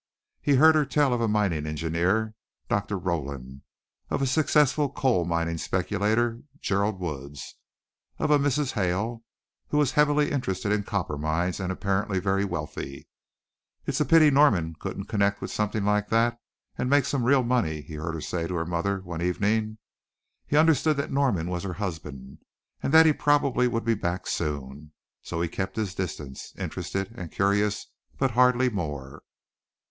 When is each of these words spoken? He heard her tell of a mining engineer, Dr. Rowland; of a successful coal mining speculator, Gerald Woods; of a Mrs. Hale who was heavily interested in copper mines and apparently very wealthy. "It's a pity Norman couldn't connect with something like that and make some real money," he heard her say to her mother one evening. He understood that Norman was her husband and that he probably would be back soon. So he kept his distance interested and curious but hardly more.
He 0.41 0.55
heard 0.55 0.73
her 0.73 0.83
tell 0.83 1.13
of 1.13 1.21
a 1.21 1.27
mining 1.27 1.67
engineer, 1.67 2.33
Dr. 2.67 2.97
Rowland; 2.97 3.61
of 4.09 4.19
a 4.19 4.25
successful 4.25 4.89
coal 4.89 5.25
mining 5.25 5.59
speculator, 5.59 6.41
Gerald 6.59 6.99
Woods; 6.99 7.57
of 8.17 8.31
a 8.31 8.39
Mrs. 8.39 8.71
Hale 8.71 9.23
who 9.67 9.77
was 9.77 9.91
heavily 9.91 10.31
interested 10.31 10.71
in 10.71 10.81
copper 10.81 11.19
mines 11.19 11.59
and 11.59 11.71
apparently 11.71 12.17
very 12.19 12.43
wealthy. 12.43 13.07
"It's 13.85 13.99
a 14.01 14.05
pity 14.05 14.31
Norman 14.31 14.73
couldn't 14.73 15.05
connect 15.05 15.39
with 15.39 15.51
something 15.51 15.85
like 15.85 16.09
that 16.09 16.39
and 16.79 16.89
make 16.89 17.05
some 17.05 17.23
real 17.23 17.43
money," 17.43 17.81
he 17.83 17.93
heard 17.93 18.15
her 18.15 18.21
say 18.21 18.47
to 18.47 18.55
her 18.55 18.65
mother 18.65 19.01
one 19.01 19.21
evening. 19.21 19.77
He 20.47 20.57
understood 20.57 20.97
that 20.97 21.11
Norman 21.11 21.47
was 21.47 21.61
her 21.61 21.73
husband 21.73 22.39
and 22.81 22.91
that 22.91 23.05
he 23.05 23.13
probably 23.13 23.67
would 23.67 23.85
be 23.85 23.93
back 23.93 24.25
soon. 24.25 24.93
So 25.21 25.39
he 25.41 25.47
kept 25.47 25.75
his 25.75 25.93
distance 25.93 26.53
interested 26.57 27.11
and 27.15 27.31
curious 27.31 27.85
but 28.17 28.31
hardly 28.31 28.67
more. 28.67 29.21